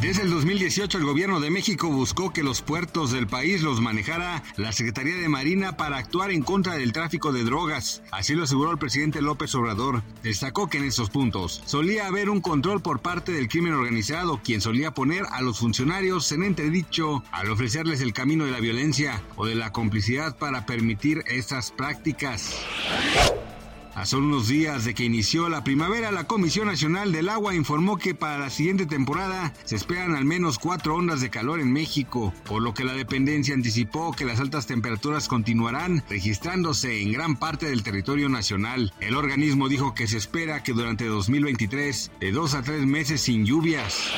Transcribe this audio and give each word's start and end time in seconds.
Desde 0.00 0.22
el 0.22 0.30
2018 0.30 0.98
el 0.98 1.04
gobierno 1.04 1.40
de 1.40 1.50
México 1.50 1.88
buscó 1.88 2.30
que 2.30 2.42
los 2.42 2.60
puertos 2.60 3.12
del 3.12 3.26
país 3.26 3.62
los 3.62 3.80
manejara 3.80 4.42
la 4.56 4.70
Secretaría 4.72 5.16
de 5.16 5.28
Marina 5.30 5.78
para 5.78 5.96
actuar 5.96 6.30
en 6.30 6.42
contra 6.42 6.74
del 6.74 6.92
tráfico 6.92 7.32
de 7.32 7.44
drogas. 7.44 8.02
Así 8.12 8.34
lo 8.34 8.44
aseguró 8.44 8.70
el 8.70 8.78
presidente 8.78 9.22
López 9.22 9.54
Obrador. 9.54 10.02
Destacó 10.22 10.68
que 10.68 10.76
en 10.78 10.84
esos 10.84 11.08
puntos 11.08 11.62
solía 11.64 12.06
haber 12.06 12.28
un 12.28 12.42
control 12.42 12.82
por 12.82 13.00
parte 13.00 13.32
del 13.32 13.48
crimen 13.48 13.72
organizado, 13.72 14.40
quien 14.44 14.60
solía 14.60 14.92
poner 14.92 15.24
a 15.30 15.40
los 15.40 15.58
funcionarios 15.60 16.30
en 16.30 16.42
entredicho 16.42 17.24
al 17.32 17.50
ofrecerles 17.50 18.02
el 18.02 18.12
camino 18.12 18.44
de 18.44 18.52
la 18.52 18.60
violencia 18.60 19.22
o 19.36 19.46
de 19.46 19.54
la 19.54 19.72
complicidad 19.72 20.36
para 20.36 20.66
permitir 20.66 21.24
estas 21.26 21.70
prácticas. 21.70 22.54
A 23.96 24.04
solo 24.04 24.26
unos 24.26 24.48
días 24.48 24.84
de 24.84 24.92
que 24.92 25.04
inició 25.04 25.48
la 25.48 25.64
primavera, 25.64 26.12
la 26.12 26.24
Comisión 26.26 26.66
Nacional 26.66 27.12
del 27.12 27.30
Agua 27.30 27.54
informó 27.54 27.96
que 27.96 28.14
para 28.14 28.36
la 28.36 28.50
siguiente 28.50 28.84
temporada 28.84 29.54
se 29.64 29.74
esperan 29.74 30.14
al 30.14 30.26
menos 30.26 30.58
cuatro 30.58 30.96
ondas 30.96 31.22
de 31.22 31.30
calor 31.30 31.60
en 31.60 31.72
México, 31.72 32.34
por 32.44 32.60
lo 32.60 32.74
que 32.74 32.84
la 32.84 32.92
dependencia 32.92 33.54
anticipó 33.54 34.12
que 34.12 34.26
las 34.26 34.38
altas 34.38 34.66
temperaturas 34.66 35.28
continuarán 35.28 36.04
registrándose 36.10 37.00
en 37.00 37.10
gran 37.10 37.36
parte 37.36 37.70
del 37.70 37.82
territorio 37.82 38.28
nacional. 38.28 38.92
El 39.00 39.16
organismo 39.16 39.66
dijo 39.66 39.94
que 39.94 40.06
se 40.06 40.18
espera 40.18 40.62
que 40.62 40.74
durante 40.74 41.06
2023, 41.06 42.10
de 42.20 42.32
dos 42.32 42.52
a 42.52 42.60
tres 42.60 42.84
meses 42.84 43.22
sin 43.22 43.46
lluvias. 43.46 44.12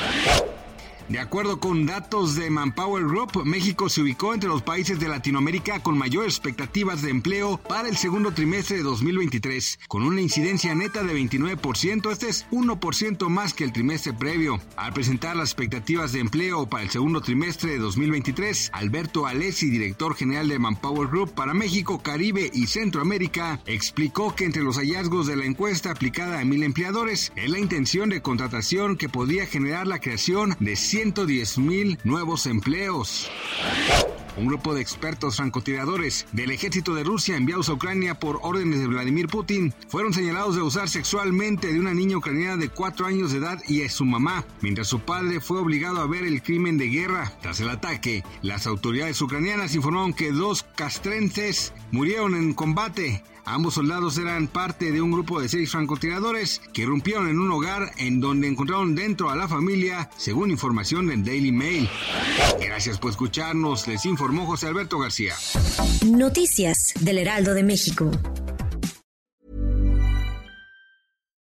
De 1.09 1.17
acuerdo 1.17 1.59
con 1.59 1.87
datos 1.87 2.35
de 2.35 2.51
Manpower 2.51 3.03
Group, 3.03 3.43
México 3.43 3.89
se 3.89 4.01
ubicó 4.01 4.35
entre 4.35 4.47
los 4.47 4.61
países 4.61 4.99
de 4.99 5.07
Latinoamérica 5.07 5.81
con 5.81 5.97
mayores 5.97 6.35
expectativas 6.35 7.01
de 7.01 7.09
empleo 7.09 7.57
para 7.57 7.89
el 7.89 7.97
segundo 7.97 8.31
trimestre 8.31 8.77
de 8.77 8.83
2023, 8.83 9.79
con 9.87 10.03
una 10.03 10.21
incidencia 10.21 10.75
neta 10.75 11.01
de 11.01 11.15
29%, 11.15 12.11
este 12.11 12.29
es 12.29 12.45
1% 12.51 13.27
más 13.27 13.55
que 13.55 13.63
el 13.63 13.73
trimestre 13.73 14.13
previo. 14.13 14.61
Al 14.75 14.93
presentar 14.93 15.35
las 15.35 15.49
expectativas 15.49 16.11
de 16.11 16.19
empleo 16.19 16.69
para 16.69 16.83
el 16.83 16.91
segundo 16.91 17.21
trimestre 17.21 17.71
de 17.71 17.79
2023, 17.79 18.69
Alberto 18.71 19.25
Alessi, 19.25 19.71
director 19.71 20.13
general 20.13 20.47
de 20.47 20.59
Manpower 20.59 21.07
Group 21.07 21.33
para 21.33 21.55
México, 21.55 22.03
Caribe 22.03 22.51
y 22.53 22.67
Centroamérica, 22.67 23.59
explicó 23.65 24.35
que 24.35 24.45
entre 24.45 24.61
los 24.61 24.77
hallazgos 24.77 25.25
de 25.25 25.37
la 25.37 25.45
encuesta 25.45 25.89
aplicada 25.89 26.39
a 26.39 26.45
mil 26.45 26.61
empleadores 26.61 27.31
es 27.35 27.49
la 27.49 27.57
intención 27.57 28.09
de 28.09 28.21
contratación 28.21 28.95
que 28.95 29.09
podía 29.09 29.47
generar 29.47 29.87
la 29.87 29.97
creación 29.97 30.55
de 30.59 30.75
110 30.99 31.59
mil 31.59 31.97
nuevos 32.03 32.45
empleos. 32.45 33.31
Un 34.35 34.47
grupo 34.47 34.73
de 34.73 34.81
expertos 34.81 35.37
francotiradores 35.37 36.27
del 36.33 36.51
ejército 36.51 36.93
de 36.93 37.05
Rusia 37.05 37.37
enviados 37.37 37.69
a 37.69 37.73
Ucrania 37.73 38.19
por 38.19 38.39
órdenes 38.41 38.81
de 38.81 38.87
Vladimir 38.87 39.27
Putin 39.27 39.73
fueron 39.87 40.13
señalados 40.13 40.57
de 40.57 40.61
usar 40.61 40.89
sexualmente 40.89 41.71
de 41.71 41.79
una 41.79 41.93
niña 41.93 42.17
ucraniana 42.17 42.57
de 42.57 42.67
4 42.67 43.05
años 43.05 43.31
de 43.31 43.37
edad 43.37 43.61
y 43.65 43.83
a 43.83 43.89
su 43.89 44.03
mamá, 44.03 44.43
mientras 44.59 44.89
su 44.89 44.99
padre 44.99 45.39
fue 45.39 45.59
obligado 45.59 46.01
a 46.01 46.07
ver 46.07 46.25
el 46.25 46.43
crimen 46.43 46.77
de 46.77 46.89
guerra. 46.89 47.31
Tras 47.41 47.61
el 47.61 47.69
ataque, 47.69 48.25
las 48.41 48.67
autoridades 48.67 49.21
ucranianas 49.21 49.75
informaron 49.75 50.13
que 50.13 50.33
dos 50.33 50.63
castrenses 50.75 51.71
murieron 51.91 52.35
en 52.35 52.53
combate. 52.53 53.23
Ambos 53.49 53.73
soldados 53.73 54.15
eran 54.19 54.47
parte 54.47 54.91
de 54.91 55.01
un 55.01 55.09
grupo 55.09 55.41
de 55.41 55.49
seis 55.49 55.71
francotiradores 55.71 56.61
que 56.71 56.83
irrumpieron 56.83 57.27
en 57.27 57.39
un 57.39 57.49
hogar 57.51 57.89
en 57.97 58.19
donde 58.19 58.47
encontraron 58.47 58.93
dentro 58.93 59.31
a 59.31 59.35
la 59.35 59.47
familia, 59.47 60.07
según 60.17 60.51
información 60.51 61.07
del 61.07 61.25
Daily 61.25 61.51
Mail. 61.51 61.89
Gracias 62.61 62.99
por 62.99 63.09
escucharnos, 63.09 63.87
les 63.87 64.05
informó 64.05 64.45
José 64.45 64.67
Alberto 64.67 64.99
García. 64.99 65.33
Noticias 66.05 66.93
del 66.99 67.17
Heraldo 67.17 67.55
de 67.55 67.63
México. 67.63 68.11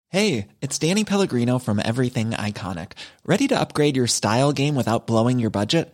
Hey, 0.07 0.47
it's 0.61 0.79
Danny 0.79 1.03
Pellegrino 1.03 1.59
from 1.59 1.79
Everything 1.79 2.31
Iconic. 2.31 2.93
Ready 3.25 3.49
to 3.49 3.59
upgrade 3.59 3.97
your 3.97 4.07
style 4.07 4.53
game 4.53 4.75
without 4.75 5.05
blowing 5.05 5.37
your 5.37 5.51
budget? 5.51 5.93